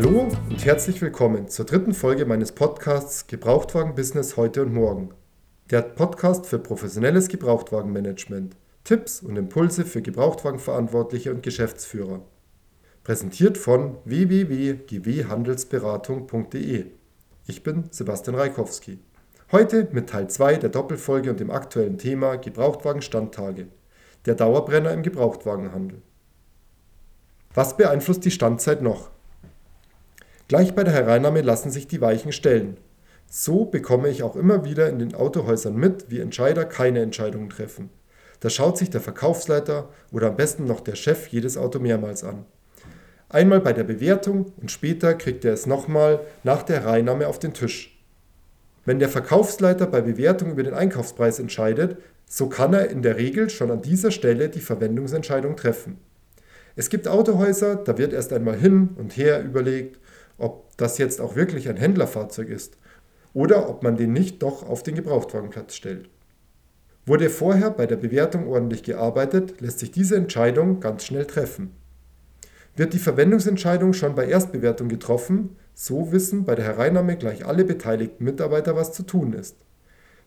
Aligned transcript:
Hallo 0.00 0.28
und 0.48 0.64
herzlich 0.64 1.02
willkommen 1.02 1.48
zur 1.48 1.66
dritten 1.66 1.92
Folge 1.92 2.24
meines 2.24 2.52
Podcasts 2.52 3.26
Gebrauchtwagen 3.26 3.96
Business 3.96 4.36
heute 4.36 4.62
und 4.62 4.72
morgen. 4.72 5.10
Der 5.72 5.82
Podcast 5.82 6.46
für 6.46 6.60
professionelles 6.60 7.26
Gebrauchtwagenmanagement, 7.26 8.54
Tipps 8.84 9.22
und 9.22 9.34
Impulse 9.34 9.84
für 9.84 10.00
Gebrauchtwagenverantwortliche 10.00 11.32
und 11.32 11.42
Geschäftsführer. 11.42 12.20
Präsentiert 13.02 13.58
von 13.58 13.96
www.gwhandelsberatung.de. 14.04 16.86
Ich 17.48 17.64
bin 17.64 17.88
Sebastian 17.90 18.36
Reikowski. 18.36 19.00
Heute 19.50 19.88
mit 19.90 20.10
Teil 20.10 20.30
2 20.30 20.58
der 20.58 20.70
Doppelfolge 20.70 21.30
und 21.30 21.40
dem 21.40 21.50
aktuellen 21.50 21.98
Thema 21.98 22.36
Gebrauchtwagen-Standtage, 22.36 23.66
der 24.26 24.36
Dauerbrenner 24.36 24.92
im 24.92 25.02
Gebrauchtwagenhandel. 25.02 26.02
Was 27.52 27.76
beeinflusst 27.76 28.24
die 28.24 28.30
Standzeit 28.30 28.80
noch? 28.80 29.10
Gleich 30.48 30.74
bei 30.74 30.82
der 30.82 30.94
Hereinnahme 30.94 31.42
lassen 31.42 31.70
sich 31.70 31.88
die 31.88 32.00
Weichen 32.00 32.32
stellen. 32.32 32.78
So 33.28 33.66
bekomme 33.66 34.08
ich 34.08 34.22
auch 34.22 34.34
immer 34.34 34.64
wieder 34.64 34.88
in 34.88 34.98
den 34.98 35.14
Autohäusern 35.14 35.76
mit, 35.76 36.06
wie 36.10 36.20
Entscheider 36.20 36.64
keine 36.64 37.02
Entscheidungen 37.02 37.50
treffen. 37.50 37.90
Da 38.40 38.48
schaut 38.48 38.78
sich 38.78 38.88
der 38.88 39.02
Verkaufsleiter 39.02 39.90
oder 40.10 40.28
am 40.28 40.36
besten 40.36 40.64
noch 40.64 40.80
der 40.80 40.94
Chef 40.94 41.26
jedes 41.28 41.58
Auto 41.58 41.80
mehrmals 41.80 42.24
an. 42.24 42.46
Einmal 43.28 43.60
bei 43.60 43.74
der 43.74 43.84
Bewertung 43.84 44.52
und 44.56 44.70
später 44.70 45.12
kriegt 45.12 45.44
er 45.44 45.52
es 45.52 45.66
nochmal 45.66 46.20
nach 46.44 46.62
der 46.62 46.80
Hereinnahme 46.80 47.28
auf 47.28 47.38
den 47.38 47.52
Tisch. 47.52 48.02
Wenn 48.86 49.00
der 49.00 49.10
Verkaufsleiter 49.10 49.86
bei 49.86 50.00
Bewertung 50.00 50.52
über 50.52 50.62
den 50.62 50.72
Einkaufspreis 50.72 51.40
entscheidet, 51.40 51.98
so 52.24 52.48
kann 52.48 52.72
er 52.72 52.88
in 52.88 53.02
der 53.02 53.18
Regel 53.18 53.50
schon 53.50 53.70
an 53.70 53.82
dieser 53.82 54.12
Stelle 54.12 54.48
die 54.48 54.60
Verwendungsentscheidung 54.60 55.56
treffen. 55.56 55.98
Es 56.74 56.88
gibt 56.88 57.06
Autohäuser, 57.06 57.76
da 57.76 57.98
wird 57.98 58.14
erst 58.14 58.32
einmal 58.32 58.56
hin 58.56 58.90
und 58.96 59.14
her 59.18 59.42
überlegt, 59.42 59.98
das 60.78 60.96
jetzt 60.96 61.20
auch 61.20 61.36
wirklich 61.36 61.68
ein 61.68 61.76
Händlerfahrzeug 61.76 62.48
ist 62.48 62.78
oder 63.34 63.68
ob 63.68 63.82
man 63.82 63.96
den 63.96 64.14
nicht 64.14 64.42
doch 64.42 64.66
auf 64.66 64.82
den 64.82 64.94
Gebrauchtwagenplatz 64.94 65.74
stellt. 65.74 66.08
Wurde 67.04 67.30
vorher 67.30 67.70
bei 67.70 67.86
der 67.86 67.96
Bewertung 67.96 68.48
ordentlich 68.48 68.82
gearbeitet, 68.82 69.60
lässt 69.60 69.80
sich 69.80 69.90
diese 69.90 70.16
Entscheidung 70.16 70.80
ganz 70.80 71.04
schnell 71.04 71.26
treffen. 71.26 71.72
Wird 72.76 72.94
die 72.94 72.98
Verwendungsentscheidung 72.98 73.92
schon 73.92 74.14
bei 74.14 74.26
Erstbewertung 74.26 74.88
getroffen, 74.88 75.56
so 75.74 76.12
wissen 76.12 76.44
bei 76.44 76.54
der 76.54 76.64
Hereinnahme 76.64 77.16
gleich 77.16 77.44
alle 77.44 77.64
beteiligten 77.64 78.24
Mitarbeiter, 78.24 78.76
was 78.76 78.92
zu 78.92 79.02
tun 79.02 79.32
ist. 79.32 79.56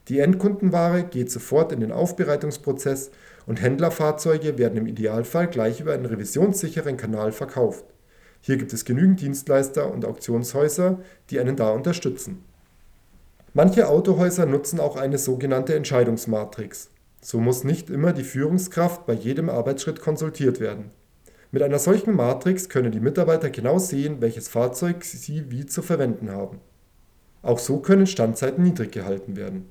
Die 0.08 0.18
Endkundenware 0.18 1.04
geht 1.04 1.30
sofort 1.30 1.72
in 1.72 1.80
den 1.80 1.92
Aufbereitungsprozess 1.92 3.10
und 3.46 3.62
Händlerfahrzeuge 3.62 4.58
werden 4.58 4.78
im 4.78 4.86
Idealfall 4.86 5.46
gleich 5.46 5.80
über 5.80 5.92
einen 5.92 6.06
revisionssicheren 6.06 6.96
Kanal 6.96 7.32
verkauft. 7.32 7.84
Hier 8.42 8.56
gibt 8.56 8.72
es 8.72 8.84
genügend 8.84 9.20
Dienstleister 9.20 9.90
und 9.90 10.04
Auktionshäuser, 10.04 10.98
die 11.30 11.38
einen 11.40 11.56
da 11.56 11.70
unterstützen. 11.70 12.44
Manche 13.54 13.88
Autohäuser 13.88 14.46
nutzen 14.46 14.80
auch 14.80 14.96
eine 14.96 15.16
sogenannte 15.16 15.74
Entscheidungsmatrix. 15.74 16.90
So 17.20 17.38
muss 17.38 17.62
nicht 17.62 17.88
immer 17.88 18.12
die 18.12 18.24
Führungskraft 18.24 19.06
bei 19.06 19.12
jedem 19.12 19.48
Arbeitsschritt 19.48 20.00
konsultiert 20.00 20.58
werden. 20.58 20.90
Mit 21.52 21.62
einer 21.62 21.78
solchen 21.78 22.16
Matrix 22.16 22.68
können 22.68 22.90
die 22.90 23.00
Mitarbeiter 23.00 23.48
genau 23.48 23.78
sehen, 23.78 24.20
welches 24.20 24.48
Fahrzeug 24.48 25.04
sie 25.04 25.50
wie 25.50 25.64
zu 25.66 25.82
verwenden 25.82 26.30
haben. 26.30 26.58
Auch 27.42 27.60
so 27.60 27.78
können 27.78 28.08
Standzeiten 28.08 28.64
niedrig 28.64 28.90
gehalten 28.90 29.36
werden. 29.36 29.68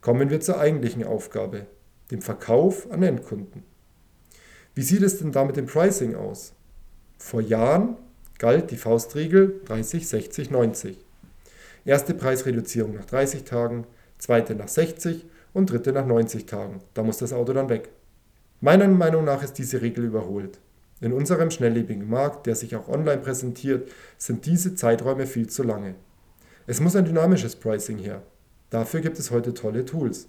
Kommen 0.00 0.30
wir 0.30 0.40
zur 0.40 0.58
eigentlichen 0.58 1.04
Aufgabe, 1.04 1.66
dem 2.10 2.22
Verkauf 2.22 2.90
an 2.90 3.02
Endkunden. 3.02 3.64
Wie 4.74 4.82
sieht 4.82 5.02
es 5.02 5.18
denn 5.18 5.32
da 5.32 5.44
mit 5.44 5.56
dem 5.56 5.66
Pricing 5.66 6.14
aus? 6.14 6.54
Vor 7.18 7.40
Jahren 7.40 7.96
galt 8.38 8.70
die 8.70 8.76
Faustregel 8.76 9.60
30, 9.64 10.06
60, 10.06 10.50
90. 10.50 10.98
Erste 11.84 12.14
Preisreduzierung 12.14 12.94
nach 12.94 13.06
30 13.06 13.44
Tagen, 13.44 13.86
zweite 14.18 14.54
nach 14.54 14.68
60 14.68 15.24
und 15.52 15.70
dritte 15.70 15.92
nach 15.92 16.06
90 16.06 16.46
Tagen. 16.46 16.80
Da 16.94 17.02
muss 17.02 17.18
das 17.18 17.32
Auto 17.32 17.52
dann 17.52 17.68
weg. 17.68 17.88
Meiner 18.60 18.88
Meinung 18.88 19.24
nach 19.24 19.42
ist 19.42 19.54
diese 19.54 19.80
Regel 19.82 20.04
überholt. 20.04 20.58
In 21.00 21.12
unserem 21.12 21.50
schnelllebigen 21.50 22.08
Markt, 22.08 22.46
der 22.46 22.54
sich 22.54 22.74
auch 22.76 22.88
online 22.88 23.22
präsentiert, 23.22 23.90
sind 24.18 24.46
diese 24.46 24.74
Zeiträume 24.74 25.26
viel 25.26 25.48
zu 25.48 25.62
lange. 25.62 25.94
Es 26.66 26.80
muss 26.80 26.96
ein 26.96 27.04
dynamisches 27.04 27.56
Pricing 27.56 27.98
her. 27.98 28.22
Dafür 28.70 29.00
gibt 29.00 29.18
es 29.18 29.30
heute 29.30 29.54
tolle 29.54 29.84
Tools. 29.84 30.28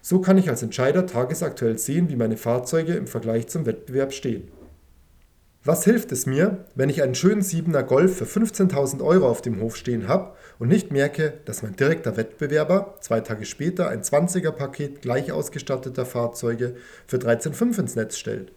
So 0.00 0.20
kann 0.20 0.38
ich 0.38 0.48
als 0.48 0.62
Entscheider 0.62 1.06
tagesaktuell 1.06 1.78
sehen, 1.78 2.08
wie 2.08 2.16
meine 2.16 2.36
Fahrzeuge 2.36 2.94
im 2.94 3.06
Vergleich 3.06 3.48
zum 3.48 3.66
Wettbewerb 3.66 4.12
stehen. 4.12 4.48
Was 5.64 5.84
hilft 5.84 6.10
es 6.10 6.26
mir, 6.26 6.64
wenn 6.74 6.88
ich 6.88 7.04
einen 7.04 7.14
schönen 7.14 7.40
7er 7.40 7.84
Golf 7.84 8.16
für 8.16 8.24
15.000 8.24 9.00
Euro 9.00 9.28
auf 9.28 9.42
dem 9.42 9.60
Hof 9.60 9.76
stehen 9.76 10.08
habe 10.08 10.32
und 10.58 10.66
nicht 10.66 10.90
merke, 10.90 11.34
dass 11.44 11.62
mein 11.62 11.76
direkter 11.76 12.16
Wettbewerber 12.16 12.96
zwei 13.00 13.20
Tage 13.20 13.44
später 13.44 13.88
ein 13.88 14.02
20er 14.02 14.50
Paket 14.50 15.02
gleich 15.02 15.30
ausgestatteter 15.30 16.04
Fahrzeuge 16.04 16.74
für 17.06 17.18
13,5 17.18 17.78
ins 17.78 17.94
Netz 17.94 18.18
stellt? 18.18 18.50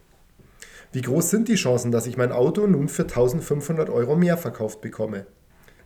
Wie 0.94 1.04
groß 1.04 1.30
sind 1.30 1.48
die 1.48 1.56
Chancen, 1.56 1.92
dass 1.92 2.08
ich 2.08 2.18
mein 2.18 2.32
Auto 2.32 2.66
nun 2.66 2.90
für 2.90 3.04
1500 3.04 3.92
Euro 3.92 4.16
mehr 4.16 4.38
verkauft 4.38 4.82
bekomme? 4.82 5.28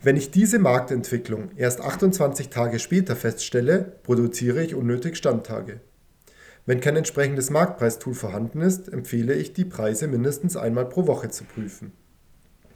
Wenn 0.02 0.16
ich 0.16 0.32
diese 0.32 0.58
Marktentwicklung 0.58 1.50
erst 1.58 1.82
28 1.82 2.48
Tage 2.48 2.80
später 2.80 3.18
feststelle, 3.18 3.92
produziere 4.04 4.64
ich 4.64 4.74
unnötig 4.74 5.18
Standtage. 5.18 5.82
Wenn 6.70 6.82
kein 6.82 6.98
entsprechendes 6.98 7.50
Marktpreistool 7.50 8.14
vorhanden 8.14 8.62
ist, 8.62 8.94
empfehle 8.94 9.34
ich, 9.34 9.54
die 9.54 9.66
Preise 9.66 10.08
mindestens 10.08 10.56
einmal 10.56 10.86
pro 10.86 11.08
Woche 11.08 11.30
zu 11.30 11.44
prüfen. 11.44 11.94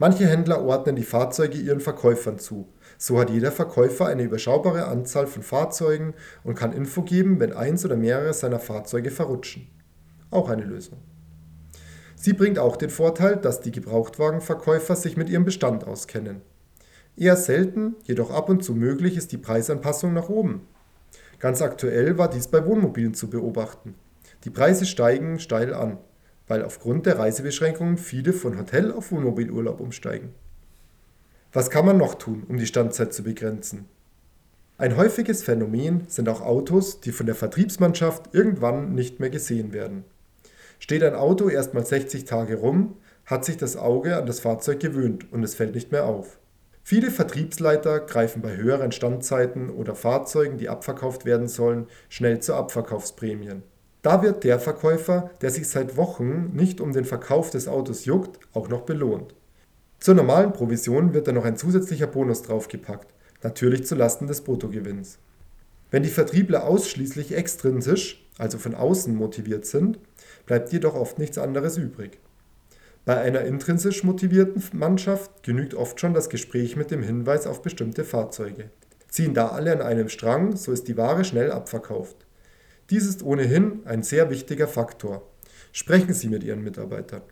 Manche 0.00 0.26
Händler 0.26 0.64
ordnen 0.64 0.96
die 0.96 1.04
Fahrzeuge 1.04 1.58
ihren 1.58 1.78
Verkäufern 1.78 2.40
zu. 2.40 2.66
So 2.98 3.20
hat 3.20 3.30
jeder 3.30 3.52
Verkäufer 3.52 4.06
eine 4.06 4.24
überschaubare 4.24 4.86
Anzahl 4.86 5.28
von 5.28 5.44
Fahrzeugen 5.44 6.14
und 6.42 6.56
kann 6.56 6.72
Info 6.72 7.02
geben, 7.02 7.38
wenn 7.38 7.52
eins 7.52 7.84
oder 7.84 7.94
mehrere 7.94 8.34
seiner 8.34 8.58
Fahrzeuge 8.58 9.12
verrutschen. 9.12 9.68
Auch 10.32 10.48
eine 10.48 10.64
Lösung. 10.64 10.98
Sie 12.16 12.32
bringt 12.32 12.58
auch 12.58 12.74
den 12.74 12.90
Vorteil, 12.90 13.36
dass 13.36 13.60
die 13.60 13.70
Gebrauchtwagenverkäufer 13.70 14.96
sich 14.96 15.16
mit 15.16 15.28
ihrem 15.28 15.44
Bestand 15.44 15.86
auskennen. 15.86 16.40
Eher 17.16 17.36
selten, 17.36 17.94
jedoch 18.02 18.32
ab 18.32 18.48
und 18.48 18.64
zu 18.64 18.74
möglich 18.74 19.16
ist 19.16 19.30
die 19.30 19.38
Preisanpassung 19.38 20.12
nach 20.12 20.30
oben. 20.30 20.66
Ganz 21.38 21.62
aktuell 21.62 22.18
war 22.18 22.28
dies 22.28 22.48
bei 22.48 22.64
Wohnmobilen 22.64 23.14
zu 23.14 23.28
beobachten. 23.28 23.94
Die 24.44 24.50
Preise 24.50 24.86
steigen 24.86 25.38
steil 25.40 25.72
an, 25.74 25.98
weil 26.46 26.64
aufgrund 26.64 27.06
der 27.06 27.18
Reisebeschränkungen 27.18 27.96
viele 27.96 28.32
von 28.32 28.58
Hotel 28.58 28.92
auf 28.92 29.12
Wohnmobilurlaub 29.12 29.80
umsteigen. 29.80 30.34
Was 31.52 31.70
kann 31.70 31.86
man 31.86 31.96
noch 31.96 32.14
tun, 32.14 32.44
um 32.48 32.56
die 32.56 32.66
Standzeit 32.66 33.12
zu 33.12 33.22
begrenzen? 33.22 33.86
Ein 34.76 34.96
häufiges 34.96 35.44
Phänomen 35.44 36.02
sind 36.08 36.28
auch 36.28 36.40
Autos, 36.40 37.00
die 37.00 37.12
von 37.12 37.26
der 37.26 37.36
Vertriebsmannschaft 37.36 38.34
irgendwann 38.34 38.92
nicht 38.92 39.20
mehr 39.20 39.30
gesehen 39.30 39.72
werden. 39.72 40.04
Steht 40.80 41.04
ein 41.04 41.14
Auto 41.14 41.48
erstmal 41.48 41.86
60 41.86 42.24
Tage 42.24 42.56
rum, 42.56 42.96
hat 43.24 43.44
sich 43.44 43.56
das 43.56 43.76
Auge 43.76 44.16
an 44.16 44.26
das 44.26 44.40
Fahrzeug 44.40 44.80
gewöhnt 44.80 45.32
und 45.32 45.44
es 45.44 45.54
fällt 45.54 45.74
nicht 45.74 45.92
mehr 45.92 46.06
auf. 46.06 46.38
Viele 46.86 47.10
Vertriebsleiter 47.10 47.98
greifen 48.00 48.42
bei 48.42 48.56
höheren 48.56 48.92
Standzeiten 48.92 49.70
oder 49.70 49.94
Fahrzeugen, 49.94 50.58
die 50.58 50.68
abverkauft 50.68 51.24
werden 51.24 51.48
sollen, 51.48 51.86
schnell 52.10 52.40
zu 52.40 52.52
Abverkaufsprämien. 52.52 53.62
Da 54.02 54.22
wird 54.22 54.44
der 54.44 54.60
Verkäufer, 54.60 55.30
der 55.40 55.50
sich 55.50 55.66
seit 55.66 55.96
Wochen 55.96 56.50
nicht 56.52 56.82
um 56.82 56.92
den 56.92 57.06
Verkauf 57.06 57.48
des 57.48 57.68
Autos 57.68 58.04
juckt, 58.04 58.38
auch 58.52 58.68
noch 58.68 58.82
belohnt. 58.82 59.34
Zur 59.98 60.14
normalen 60.14 60.52
Provision 60.52 61.14
wird 61.14 61.26
dann 61.26 61.36
noch 61.36 61.46
ein 61.46 61.56
zusätzlicher 61.56 62.06
Bonus 62.06 62.42
draufgepackt, 62.42 63.14
natürlich 63.42 63.86
zulasten 63.86 64.26
des 64.26 64.42
Bruttogewinns. 64.42 65.16
Wenn 65.90 66.02
die 66.02 66.10
Vertriebler 66.10 66.64
ausschließlich 66.64 67.34
extrinsisch, 67.34 68.28
also 68.36 68.58
von 68.58 68.74
außen 68.74 69.14
motiviert 69.14 69.64
sind, 69.64 69.98
bleibt 70.44 70.70
jedoch 70.70 70.94
oft 70.94 71.18
nichts 71.18 71.38
anderes 71.38 71.78
übrig. 71.78 72.18
Bei 73.04 73.20
einer 73.20 73.42
intrinsisch 73.42 74.02
motivierten 74.02 74.62
Mannschaft 74.72 75.42
genügt 75.42 75.74
oft 75.74 76.00
schon 76.00 76.14
das 76.14 76.30
Gespräch 76.30 76.74
mit 76.74 76.90
dem 76.90 77.02
Hinweis 77.02 77.46
auf 77.46 77.60
bestimmte 77.60 78.02
Fahrzeuge. 78.02 78.70
Ziehen 79.08 79.34
da 79.34 79.48
alle 79.48 79.72
an 79.72 79.82
einem 79.82 80.08
Strang, 80.08 80.56
so 80.56 80.72
ist 80.72 80.88
die 80.88 80.96
Ware 80.96 81.24
schnell 81.24 81.52
abverkauft. 81.52 82.16
Dies 82.88 83.06
ist 83.06 83.22
ohnehin 83.22 83.80
ein 83.84 84.02
sehr 84.02 84.30
wichtiger 84.30 84.68
Faktor. 84.68 85.30
Sprechen 85.72 86.14
Sie 86.14 86.28
mit 86.28 86.44
Ihren 86.44 86.64
Mitarbeitern. 86.64 87.22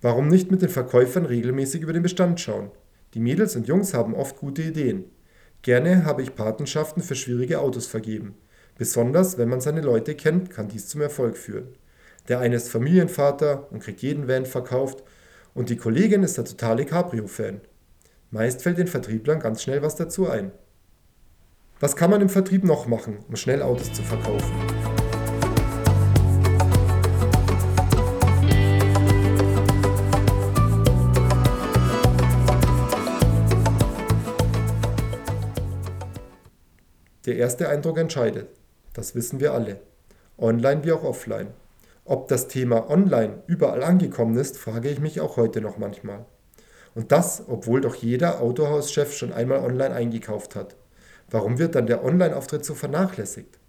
Warum 0.00 0.28
nicht 0.28 0.50
mit 0.50 0.62
den 0.62 0.68
Verkäufern 0.68 1.26
regelmäßig 1.26 1.82
über 1.82 1.92
den 1.92 2.02
Bestand 2.02 2.40
schauen? 2.40 2.72
Die 3.14 3.20
Mädels 3.20 3.54
und 3.54 3.68
Jungs 3.68 3.94
haben 3.94 4.14
oft 4.14 4.36
gute 4.36 4.62
Ideen. 4.62 5.04
Gerne 5.62 6.04
habe 6.04 6.22
ich 6.22 6.34
Patenschaften 6.34 7.02
für 7.02 7.14
schwierige 7.14 7.60
Autos 7.60 7.86
vergeben. 7.86 8.34
Besonders 8.78 9.38
wenn 9.38 9.48
man 9.48 9.60
seine 9.60 9.82
Leute 9.82 10.16
kennt, 10.16 10.50
kann 10.50 10.68
dies 10.68 10.88
zum 10.88 11.02
Erfolg 11.02 11.36
führen. 11.36 11.68
Der 12.28 12.40
eine 12.40 12.56
ist 12.56 12.68
Familienvater 12.68 13.70
und 13.70 13.80
kriegt 13.80 14.02
jeden 14.02 14.26
Van 14.26 14.46
verkauft 14.46 15.04
und 15.54 15.68
die 15.68 15.76
Kollegin 15.76 16.22
ist 16.22 16.36
der 16.36 16.44
totale 16.44 16.84
Cabrio-Fan. 16.84 17.60
Meist 18.30 18.62
fällt 18.62 18.78
den 18.78 18.86
Vertrieblern 18.86 19.40
ganz 19.40 19.62
schnell 19.62 19.82
was 19.82 19.96
dazu 19.96 20.28
ein. 20.28 20.52
Was 21.80 21.96
kann 21.96 22.10
man 22.10 22.20
im 22.20 22.28
Vertrieb 22.28 22.62
noch 22.62 22.86
machen, 22.86 23.18
um 23.26 23.36
schnell 23.36 23.62
Autos 23.62 23.92
zu 23.92 24.02
verkaufen? 24.02 24.52
Der 37.26 37.36
erste 37.36 37.68
Eindruck 37.68 37.98
entscheidet. 37.98 38.48
Das 38.92 39.14
wissen 39.14 39.40
wir 39.40 39.52
alle. 39.52 39.80
Online 40.38 40.84
wie 40.84 40.92
auch 40.92 41.04
offline. 41.04 41.48
Ob 42.10 42.26
das 42.26 42.48
Thema 42.48 42.90
Online 42.90 43.44
überall 43.46 43.84
angekommen 43.84 44.36
ist, 44.36 44.58
frage 44.58 44.88
ich 44.88 44.98
mich 44.98 45.20
auch 45.20 45.36
heute 45.36 45.60
noch 45.60 45.78
manchmal. 45.78 46.26
Und 46.92 47.12
das, 47.12 47.44
obwohl 47.46 47.82
doch 47.82 47.94
jeder 47.94 48.40
Autohauschef 48.40 49.12
schon 49.12 49.32
einmal 49.32 49.60
online 49.60 49.94
eingekauft 49.94 50.56
hat. 50.56 50.74
Warum 51.30 51.60
wird 51.60 51.76
dann 51.76 51.86
der 51.86 52.04
Online-Auftritt 52.04 52.64
so 52.64 52.74
vernachlässigt? 52.74 53.60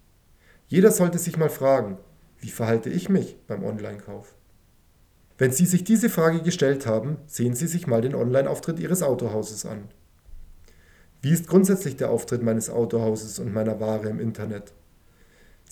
Jeder 0.66 0.90
sollte 0.90 1.18
sich 1.18 1.36
mal 1.36 1.50
fragen, 1.50 1.98
wie 2.40 2.50
verhalte 2.50 2.90
ich 2.90 3.08
mich 3.08 3.36
beim 3.46 3.62
Online-Kauf? 3.62 4.34
Wenn 5.38 5.52
Sie 5.52 5.64
sich 5.64 5.84
diese 5.84 6.10
Frage 6.10 6.42
gestellt 6.42 6.84
haben, 6.84 7.18
sehen 7.28 7.54
Sie 7.54 7.68
sich 7.68 7.86
mal 7.86 8.00
den 8.00 8.16
Online-Auftritt 8.16 8.80
Ihres 8.80 9.04
Autohauses 9.04 9.64
an. 9.66 9.84
Wie 11.20 11.30
ist 11.30 11.46
grundsätzlich 11.46 11.96
der 11.96 12.10
Auftritt 12.10 12.42
meines 12.42 12.70
Autohauses 12.70 13.38
und 13.38 13.54
meiner 13.54 13.78
Ware 13.78 14.08
im 14.08 14.18
Internet? 14.18 14.72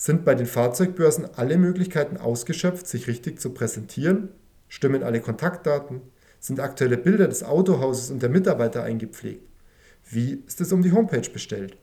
Sind 0.02 0.24
bei 0.24 0.34
den 0.34 0.46
Fahrzeugbörsen 0.46 1.28
alle 1.36 1.58
Möglichkeiten 1.58 2.16
ausgeschöpft, 2.16 2.86
sich 2.86 3.06
richtig 3.06 3.38
zu 3.38 3.50
präsentieren? 3.50 4.30
Stimmen 4.66 5.02
alle 5.02 5.20
Kontaktdaten? 5.20 6.00
Sind 6.38 6.58
aktuelle 6.58 6.96
Bilder 6.96 7.28
des 7.28 7.42
Autohauses 7.42 8.10
und 8.10 8.22
der 8.22 8.30
Mitarbeiter 8.30 8.82
eingepflegt? 8.82 9.46
Wie 10.08 10.42
ist 10.46 10.58
es 10.62 10.72
um 10.72 10.80
die 10.80 10.92
Homepage 10.92 11.28
bestellt? 11.30 11.76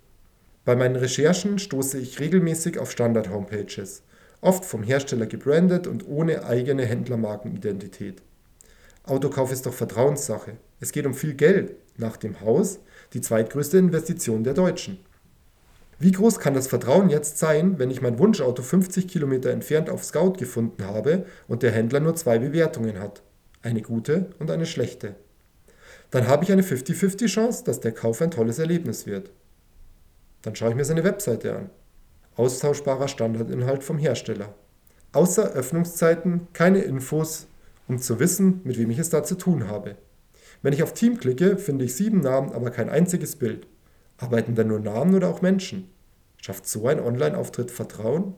Bei 0.66 0.76
meinen 0.76 0.96
Recherchen 0.96 1.60
stoße 1.60 2.00
ich 2.00 2.20
regelmäßig 2.20 2.80
auf 2.80 2.90
Standard-Homepages, 2.90 4.02
oft 4.42 4.66
vom 4.66 4.82
Hersteller 4.82 5.28
gebrandet 5.28 5.86
und 5.86 6.08
ohne 6.08 6.44
eigene 6.44 6.88
Händlermarkenidentität. 6.88 8.24
Autokauf 9.04 9.52
ist 9.52 9.68
doch 9.68 9.76
Vertrauenssache. 9.76 10.54
Es 10.80 10.92
geht 10.92 11.06
um 11.06 11.14
viel 11.14 11.36
Geld, 11.36 11.76
nach 11.98 12.18
dem 12.18 12.42
Haus 12.42 12.80
die 13.14 13.22
zweitgrößte 13.22 13.78
Investition 13.78 14.44
der 14.44 14.56
Deutschen. 14.56 14.98
Wie 16.00 16.12
groß 16.12 16.40
kann 16.40 16.54
das 16.54 16.68
Vertrauen 16.68 17.10
jetzt 17.10 17.40
sein, 17.40 17.80
wenn 17.80 17.90
ich 17.90 18.04
mein 18.04 18.20
Wunschauto 18.20 18.62
50 18.62 19.08
Kilometer 19.08 19.50
entfernt 19.50 19.90
auf 19.90 20.04
Scout 20.04 20.34
gefunden 20.34 20.86
habe 20.86 21.26
und 21.48 21.64
der 21.64 21.72
Händler 21.72 22.00
nur 22.00 22.16
zwei 22.16 22.38
Bewertungen 22.38 23.00
hat? 23.00 23.24
Eine 23.64 23.82
gute 23.82 24.28
und 24.38 24.52
eine 24.52 24.68
schlechte. 24.68 25.16
Dann 26.12 26.28
habe 26.28 26.44
ich 26.44 26.52
eine 26.52 26.62
50-50 26.62 27.26
Chance, 27.28 27.64
dass 27.64 27.80
der 27.80 27.94
Kauf 27.94 28.22
ein 28.22 28.30
tolles 28.30 28.60
Erlebnis 28.60 29.08
wird. 29.08 29.32
Dann 30.44 30.56
schaue 30.56 30.70
ich 30.70 30.76
mir 30.76 30.86
seine 30.86 31.04
Webseite 31.04 31.56
an. 31.56 31.70
Austauschbarer 32.36 33.08
Standardinhalt 33.08 33.84
vom 33.84 33.98
Hersteller. 33.98 34.54
Außer 35.14 35.52
Öffnungszeiten 35.54 36.48
keine 36.54 36.82
Infos, 36.82 37.48
um 37.88 37.98
zu 37.98 38.20
wissen, 38.20 38.62
mit 38.64 38.78
wem 38.78 38.92
ich 38.92 39.00
es 39.00 39.10
da 39.10 39.24
zu 39.24 39.36
tun 39.36 39.68
habe. 39.68 39.96
Wenn 40.62 40.74
ich 40.74 40.84
auf 40.84 40.94
Team 40.94 41.18
klicke, 41.18 41.58
finde 41.58 41.86
ich 41.86 41.96
sieben 41.96 42.20
Namen, 42.20 42.52
aber 42.52 42.70
kein 42.70 42.90
einziges 42.90 43.36
Bild. 43.36 43.68
Arbeiten 44.18 44.56
da 44.56 44.64
nur 44.64 44.80
Namen 44.80 45.16
oder 45.16 45.30
auch 45.30 45.42
Menschen? 45.42 45.90
Schafft 46.42 46.68
so 46.68 46.88
ein 46.88 47.00
Online-Auftritt 47.00 47.72
Vertrauen? 47.72 48.34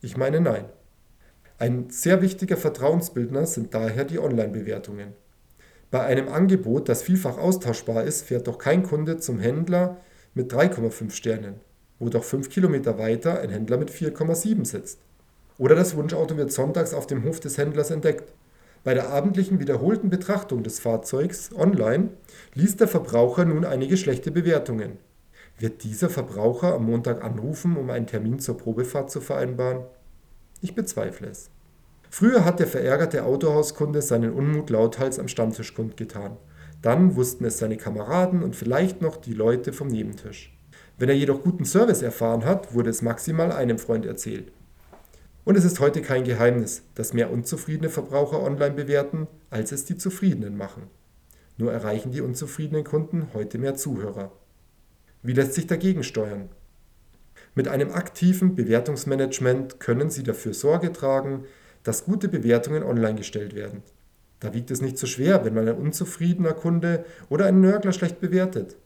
Ich 0.00 0.16
meine 0.16 0.40
nein. 0.40 0.66
Ein 1.58 1.88
sehr 1.90 2.22
wichtiger 2.22 2.56
Vertrauensbildner 2.56 3.46
sind 3.46 3.74
daher 3.74 4.04
die 4.04 4.18
Online-Bewertungen. 4.18 5.12
Bei 5.90 6.02
einem 6.02 6.28
Angebot, 6.28 6.88
das 6.88 7.02
vielfach 7.02 7.38
austauschbar 7.38 8.04
ist, 8.04 8.26
fährt 8.26 8.48
doch 8.48 8.58
kein 8.58 8.82
Kunde 8.82 9.18
zum 9.18 9.38
Händler 9.38 9.98
mit 10.34 10.52
3,5 10.52 11.10
Sternen, 11.12 11.54
wo 11.98 12.08
doch 12.08 12.24
5 12.24 12.48
Kilometer 12.50 12.98
weiter 12.98 13.40
ein 13.40 13.50
Händler 13.50 13.78
mit 13.78 13.90
4,7 13.90 14.64
sitzt. 14.64 14.98
Oder 15.58 15.76
das 15.76 15.96
Wunschauto 15.96 16.36
wird 16.36 16.52
sonntags 16.52 16.94
auf 16.94 17.06
dem 17.06 17.24
Hof 17.24 17.38
des 17.38 17.58
Händlers 17.58 17.90
entdeckt 17.90 18.32
bei 18.84 18.92
der 18.92 19.08
abendlichen 19.08 19.60
wiederholten 19.60 20.10
Betrachtung 20.10 20.62
des 20.62 20.78
Fahrzeugs 20.78 21.50
online 21.56 22.10
liest 22.52 22.80
der 22.80 22.88
Verbraucher 22.88 23.46
nun 23.46 23.64
einige 23.64 23.96
schlechte 23.96 24.30
Bewertungen. 24.30 24.98
Wird 25.58 25.84
dieser 25.84 26.10
Verbraucher 26.10 26.74
am 26.74 26.84
Montag 26.84 27.24
anrufen, 27.24 27.76
um 27.76 27.88
einen 27.88 28.06
Termin 28.06 28.40
zur 28.40 28.58
Probefahrt 28.58 29.10
zu 29.10 29.22
vereinbaren? 29.22 29.84
Ich 30.60 30.74
bezweifle 30.74 31.28
es. 31.28 31.50
Früher 32.10 32.44
hat 32.44 32.60
der 32.60 32.66
verärgerte 32.66 33.24
Autohauskunde 33.24 34.02
seinen 34.02 34.32
Unmut 34.32 34.68
lauthals 34.68 35.18
am 35.18 35.28
Stammtisch 35.28 35.74
kundgetan. 35.74 36.36
Dann 36.82 37.16
wussten 37.16 37.46
es 37.46 37.58
seine 37.58 37.78
Kameraden 37.78 38.42
und 38.42 38.54
vielleicht 38.54 39.00
noch 39.00 39.16
die 39.16 39.32
Leute 39.32 39.72
vom 39.72 39.88
Nebentisch. 39.88 40.54
Wenn 40.98 41.08
er 41.08 41.16
jedoch 41.16 41.42
guten 41.42 41.64
Service 41.64 42.02
erfahren 42.02 42.44
hat, 42.44 42.74
wurde 42.74 42.90
es 42.90 43.00
maximal 43.02 43.50
einem 43.50 43.78
Freund 43.78 44.04
erzählt. 44.04 44.52
Und 45.44 45.56
es 45.56 45.64
ist 45.64 45.78
heute 45.80 46.00
kein 46.00 46.24
Geheimnis, 46.24 46.82
dass 46.94 47.12
mehr 47.12 47.30
unzufriedene 47.30 47.90
Verbraucher 47.90 48.42
online 48.42 48.74
bewerten, 48.74 49.26
als 49.50 49.72
es 49.72 49.84
die 49.84 49.98
Zufriedenen 49.98 50.56
machen. 50.56 50.84
Nur 51.58 51.72
erreichen 51.72 52.12
die 52.12 52.22
unzufriedenen 52.22 52.84
Kunden 52.84 53.28
heute 53.34 53.58
mehr 53.58 53.74
Zuhörer. 53.74 54.32
Wie 55.22 55.34
lässt 55.34 55.54
sich 55.54 55.66
dagegen 55.66 56.02
steuern? 56.02 56.48
Mit 57.54 57.68
einem 57.68 57.92
aktiven 57.92 58.56
Bewertungsmanagement 58.56 59.80
können 59.80 60.10
Sie 60.10 60.22
dafür 60.22 60.54
Sorge 60.54 60.92
tragen, 60.92 61.44
dass 61.82 62.04
gute 62.04 62.28
Bewertungen 62.28 62.82
online 62.82 63.16
gestellt 63.16 63.54
werden. 63.54 63.82
Da 64.40 64.54
wiegt 64.54 64.70
es 64.70 64.80
nicht 64.80 64.98
so 64.98 65.06
schwer, 65.06 65.44
wenn 65.44 65.54
man 65.54 65.68
ein 65.68 65.76
unzufriedener 65.76 66.54
Kunde 66.54 67.04
oder 67.28 67.46
einen 67.46 67.60
Nörgler 67.60 67.92
schlecht 67.92 68.20
bewertet. 68.20 68.76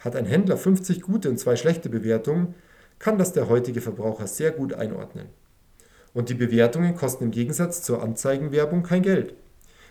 Hat 0.00 0.16
ein 0.16 0.26
Händler 0.26 0.56
50 0.56 1.00
gute 1.00 1.30
und 1.30 1.38
zwei 1.38 1.56
schlechte 1.56 1.88
Bewertungen, 1.88 2.54
kann 2.98 3.18
das 3.18 3.32
der 3.32 3.48
heutige 3.48 3.80
Verbraucher 3.80 4.26
sehr 4.26 4.52
gut 4.52 4.74
einordnen. 4.74 5.26
Und 6.14 6.28
die 6.28 6.34
Bewertungen 6.34 6.94
kosten 6.94 7.24
im 7.24 7.30
Gegensatz 7.32 7.82
zur 7.82 8.02
Anzeigenwerbung 8.02 8.84
kein 8.84 9.02
Geld. 9.02 9.34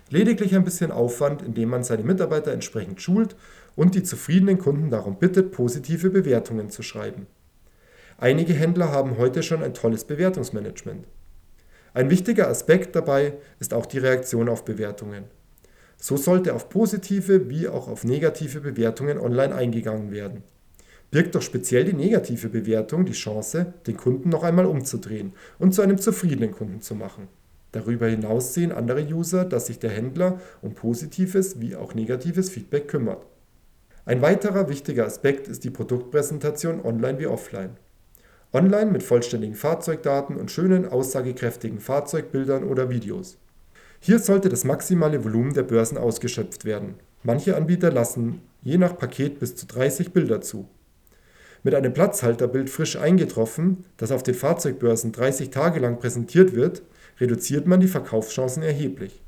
Lediglich 0.08 0.54
ein 0.54 0.64
bisschen 0.64 0.90
Aufwand, 0.90 1.42
indem 1.42 1.68
man 1.68 1.84
seine 1.84 2.02
Mitarbeiter 2.02 2.52
entsprechend 2.52 3.00
schult 3.00 3.36
und 3.76 3.94
die 3.94 4.02
zufriedenen 4.02 4.58
Kunden 4.58 4.90
darum 4.90 5.18
bittet, 5.18 5.52
positive 5.52 6.10
Bewertungen 6.10 6.70
zu 6.70 6.82
schreiben. 6.82 7.26
Einige 8.18 8.54
Händler 8.54 8.90
haben 8.90 9.18
heute 9.18 9.42
schon 9.42 9.62
ein 9.62 9.74
tolles 9.74 10.04
Bewertungsmanagement. 10.04 11.06
Ein 11.92 12.10
wichtiger 12.10 12.48
Aspekt 12.48 12.96
dabei 12.96 13.34
ist 13.60 13.74
auch 13.74 13.86
die 13.86 13.98
Reaktion 13.98 14.48
auf 14.48 14.64
Bewertungen. 14.64 15.24
So 15.96 16.16
sollte 16.16 16.54
auf 16.54 16.68
positive 16.68 17.48
wie 17.50 17.68
auch 17.68 17.88
auf 17.88 18.04
negative 18.04 18.60
Bewertungen 18.60 19.18
online 19.18 19.54
eingegangen 19.54 20.10
werden 20.10 20.42
birgt 21.14 21.36
doch 21.36 21.42
speziell 21.42 21.84
die 21.84 21.92
negative 21.92 22.48
Bewertung 22.48 23.04
die 23.04 23.12
Chance, 23.12 23.72
den 23.86 23.96
Kunden 23.96 24.30
noch 24.30 24.42
einmal 24.42 24.66
umzudrehen 24.66 25.32
und 25.60 25.72
zu 25.72 25.80
einem 25.80 25.96
zufriedenen 25.96 26.50
Kunden 26.50 26.80
zu 26.80 26.96
machen. 26.96 27.28
Darüber 27.70 28.08
hinaus 28.08 28.52
sehen 28.52 28.72
andere 28.72 29.00
User, 29.00 29.44
dass 29.44 29.68
sich 29.68 29.78
der 29.78 29.90
Händler 29.90 30.40
um 30.60 30.74
positives 30.74 31.60
wie 31.60 31.76
auch 31.76 31.94
negatives 31.94 32.50
Feedback 32.50 32.88
kümmert. 32.88 33.24
Ein 34.04 34.22
weiterer 34.22 34.68
wichtiger 34.68 35.06
Aspekt 35.06 35.46
ist 35.46 35.62
die 35.62 35.70
Produktpräsentation 35.70 36.84
online 36.84 37.20
wie 37.20 37.28
offline. 37.28 37.76
Online 38.52 38.90
mit 38.90 39.04
vollständigen 39.04 39.54
Fahrzeugdaten 39.54 40.34
und 40.34 40.50
schönen 40.50 40.84
aussagekräftigen 40.84 41.78
Fahrzeugbildern 41.78 42.64
oder 42.64 42.90
Videos. 42.90 43.38
Hier 44.00 44.18
sollte 44.18 44.48
das 44.48 44.64
maximale 44.64 45.22
Volumen 45.22 45.54
der 45.54 45.62
Börsen 45.62 45.96
ausgeschöpft 45.96 46.64
werden. 46.64 46.94
Manche 47.22 47.56
Anbieter 47.56 47.92
lassen 47.92 48.40
je 48.62 48.78
nach 48.78 48.98
Paket 48.98 49.38
bis 49.38 49.54
zu 49.54 49.66
30 49.66 50.12
Bilder 50.12 50.40
zu. 50.40 50.68
Mit 51.64 51.74
einem 51.74 51.94
Platzhalterbild 51.94 52.68
frisch 52.68 52.96
eingetroffen, 52.96 53.86
das 53.96 54.12
auf 54.12 54.22
den 54.22 54.34
Fahrzeugbörsen 54.34 55.12
30 55.12 55.48
Tage 55.48 55.80
lang 55.80 55.98
präsentiert 55.98 56.54
wird, 56.54 56.82
reduziert 57.18 57.66
man 57.66 57.80
die 57.80 57.88
Verkaufschancen 57.88 58.62
erheblich, 58.62 59.22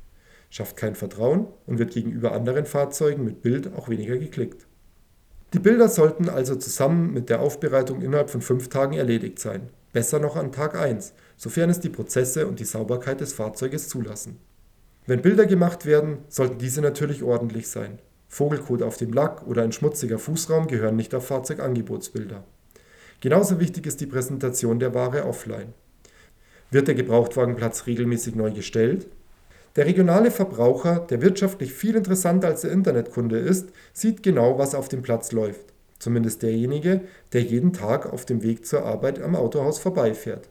schafft 0.51 0.77
kein 0.77 0.93
Vertrauen 0.93 1.47
und 1.65 1.79
wird 1.79 1.95
gegenüber 1.95 2.33
anderen 2.33 2.67
Fahrzeugen 2.67 3.25
mit 3.25 3.41
Bild 3.41 3.73
auch 3.75 3.89
weniger 3.89 4.17
geklickt. 4.17 4.67
Die 5.53 5.59
Bilder 5.59 5.89
sollten 5.89 6.29
also 6.29 6.55
zusammen 6.55 7.11
mit 7.11 7.29
der 7.29 7.41
Aufbereitung 7.41 8.03
innerhalb 8.03 8.29
von 8.29 8.41
fünf 8.41 8.69
Tagen 8.69 8.93
erledigt 8.93 9.39
sein, 9.39 9.69
besser 9.91 10.19
noch 10.19 10.35
an 10.35 10.51
Tag 10.51 10.75
1, 10.75 11.13
sofern 11.37 11.71
es 11.71 11.79
die 11.79 11.89
Prozesse 11.89 12.45
und 12.45 12.59
die 12.59 12.65
Sauberkeit 12.65 13.19
des 13.19 13.33
Fahrzeuges 13.33 13.89
zulassen. 13.89 14.37
Wenn 15.07 15.23
Bilder 15.23 15.47
gemacht 15.47 15.87
werden, 15.87 16.19
sollten 16.27 16.59
diese 16.59 16.81
natürlich 16.81 17.23
ordentlich 17.23 17.67
sein. 17.67 17.97
Vogelkot 18.29 18.81
auf 18.83 18.97
dem 18.97 19.13
Lack 19.13 19.47
oder 19.47 19.63
ein 19.63 19.71
schmutziger 19.71 20.19
Fußraum 20.19 20.67
gehören 20.67 20.95
nicht 20.95 21.15
auf 21.15 21.27
Fahrzeugangebotsbilder. 21.27 22.43
Genauso 23.21 23.59
wichtig 23.59 23.85
ist 23.87 24.01
die 24.01 24.05
Präsentation 24.05 24.79
der 24.79 24.93
Ware 24.93 25.25
offline. 25.25 25.73
Wird 26.69 26.87
der 26.87 26.95
Gebrauchtwagenplatz 26.95 27.87
regelmäßig 27.87 28.35
neu 28.35 28.51
gestellt? 28.51 29.07
Der 29.75 29.85
regionale 29.85 30.31
Verbraucher, 30.31 31.05
der 31.09 31.21
wirtschaftlich 31.21 31.73
viel 31.73 31.95
interessanter 31.95 32.47
als 32.47 32.61
der 32.61 32.71
Internetkunde 32.71 33.37
ist, 33.37 33.69
sieht 33.93 34.23
genau, 34.23 34.57
was 34.57 34.75
auf 34.75 34.89
dem 34.89 35.01
Platz 35.01 35.31
läuft. 35.31 35.73
Zumindest 35.99 36.43
derjenige, 36.43 37.01
der 37.33 37.41
jeden 37.41 37.73
Tag 37.73 38.11
auf 38.11 38.25
dem 38.25 38.43
Weg 38.43 38.65
zur 38.65 38.83
Arbeit 38.83 39.21
am 39.21 39.35
Autohaus 39.35 39.79
vorbeifährt. 39.79 40.49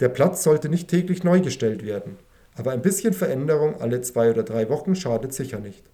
Der 0.00 0.08
Platz 0.08 0.42
sollte 0.42 0.68
nicht 0.68 0.88
täglich 0.88 1.24
neu 1.24 1.40
gestellt 1.40 1.84
werden, 1.84 2.16
aber 2.54 2.70
ein 2.72 2.82
bisschen 2.82 3.12
Veränderung 3.12 3.80
alle 3.80 4.00
zwei 4.00 4.30
oder 4.30 4.42
drei 4.42 4.68
Wochen 4.70 4.94
schadet 4.94 5.34
sicher 5.34 5.58
nicht. 5.58 5.84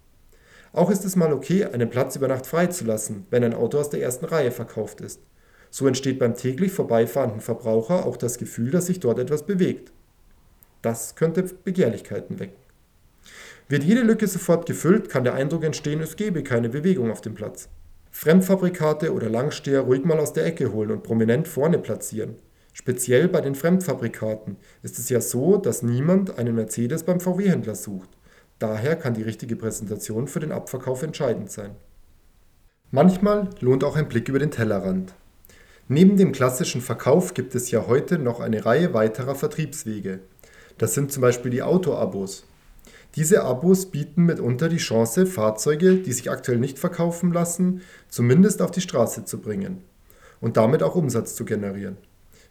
Auch 0.77 0.91
ist 0.91 1.05
es 1.05 1.15
mal 1.15 1.33
okay, 1.33 1.65
einen 1.65 1.89
Platz 1.89 2.15
über 2.17 2.27
Nacht 2.27 2.45
freizulassen, 2.45 3.25
wenn 3.31 3.43
ein 3.43 3.55
Auto 3.55 3.79
aus 3.79 3.89
der 3.89 3.99
ersten 3.99 4.25
Reihe 4.25 4.51
verkauft 4.51 5.01
ist. 5.01 5.21
So 5.71 5.87
entsteht 5.87 6.19
beim 6.19 6.35
täglich 6.35 6.71
vorbeifahrenden 6.71 7.41
Verbraucher 7.41 8.05
auch 8.05 8.15
das 8.15 8.37
Gefühl, 8.37 8.69
dass 8.69 8.85
sich 8.85 8.99
dort 8.99 9.17
etwas 9.17 9.47
bewegt. 9.47 9.91
Das 10.83 11.15
könnte 11.15 11.41
Begehrlichkeiten 11.41 12.39
wecken. 12.39 12.59
Wird 13.67 13.85
jede 13.85 14.03
Lücke 14.03 14.27
sofort 14.27 14.67
gefüllt, 14.67 15.09
kann 15.09 15.23
der 15.23 15.33
Eindruck 15.33 15.63
entstehen, 15.63 15.99
es 15.99 16.15
gebe 16.15 16.43
keine 16.43 16.69
Bewegung 16.69 17.09
auf 17.09 17.21
dem 17.21 17.33
Platz. 17.33 17.69
Fremdfabrikate 18.11 19.11
oder 19.15 19.31
Langsteher 19.31 19.81
ruhig 19.81 20.05
mal 20.05 20.19
aus 20.19 20.33
der 20.33 20.45
Ecke 20.45 20.71
holen 20.73 20.91
und 20.91 21.01
prominent 21.01 21.47
vorne 21.47 21.79
platzieren. 21.79 22.35
Speziell 22.71 23.29
bei 23.29 23.41
den 23.41 23.55
Fremdfabrikaten 23.55 24.57
ist 24.83 24.99
es 24.99 25.09
ja 25.09 25.21
so, 25.21 25.57
dass 25.57 25.81
niemand 25.81 26.37
einen 26.37 26.53
Mercedes 26.53 27.01
beim 27.01 27.19
VW-Händler 27.19 27.73
sucht. 27.73 28.16
Daher 28.59 28.95
kann 28.95 29.13
die 29.13 29.23
richtige 29.23 29.55
Präsentation 29.55 30.27
für 30.27 30.39
den 30.39 30.51
Abverkauf 30.51 31.03
entscheidend 31.03 31.51
sein. 31.51 31.75
Manchmal 32.89 33.49
lohnt 33.59 33.83
auch 33.83 33.95
ein 33.95 34.07
Blick 34.07 34.29
über 34.29 34.39
den 34.39 34.51
Tellerrand. 34.51 35.13
Neben 35.89 36.17
dem 36.17 36.31
klassischen 36.31 36.81
Verkauf 36.81 37.33
gibt 37.33 37.55
es 37.55 37.71
ja 37.71 37.87
heute 37.87 38.17
noch 38.17 38.39
eine 38.39 38.65
Reihe 38.65 38.93
weiterer 38.93 39.35
Vertriebswege. 39.35 40.19
Das 40.77 40.93
sind 40.93 41.11
zum 41.11 41.21
Beispiel 41.21 41.51
die 41.51 41.63
Autoabos. 41.63 42.45
Diese 43.15 43.43
Abos 43.43 43.87
bieten 43.87 44.25
mitunter 44.25 44.69
die 44.69 44.77
Chance, 44.77 45.25
Fahrzeuge, 45.25 45.95
die 45.95 46.13
sich 46.13 46.29
aktuell 46.29 46.59
nicht 46.59 46.77
verkaufen 46.77 47.31
lassen, 47.31 47.81
zumindest 48.09 48.61
auf 48.61 48.71
die 48.71 48.81
Straße 48.81 49.25
zu 49.25 49.39
bringen 49.39 49.81
und 50.39 50.57
damit 50.57 50.83
auch 50.83 50.95
Umsatz 50.95 51.35
zu 51.35 51.45
generieren. 51.45 51.97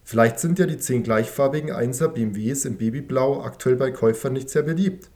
Vielleicht 0.03 0.39
sind 0.39 0.59
ja 0.59 0.67
die 0.67 0.79
10 0.79 1.03
gleichfarbigen 1.03 1.71
1er 1.71 2.09
BMWs 2.09 2.65
in 2.65 2.79
Babyblau 2.79 3.43
aktuell 3.43 3.77
bei 3.77 3.91
Käufern 3.91 4.33
nicht 4.33 4.51
sehr 4.51 4.63
beliebt. 4.63 5.11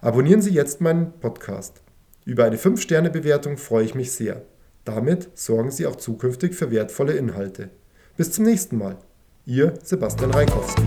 Abonnieren 0.04 0.42
Sie 0.42 0.50
jetzt 0.50 0.82
meinen 0.82 1.18
Podcast. 1.18 1.80
Über 2.26 2.44
eine 2.44 2.58
5-Sterne-Bewertung 2.58 3.56
freue 3.56 3.86
ich 3.86 3.94
mich 3.94 4.12
sehr. 4.12 4.42
Damit 4.84 5.30
sorgen 5.32 5.70
Sie 5.70 5.86
auch 5.86 5.96
zukünftig 5.96 6.54
für 6.54 6.70
wertvolle 6.70 7.14
Inhalte. 7.14 7.70
Bis 8.18 8.30
zum 8.30 8.44
nächsten 8.44 8.76
Mal. 8.76 8.98
Ihr 9.46 9.72
Sebastian 9.82 10.32
Reikowski. 10.32 10.82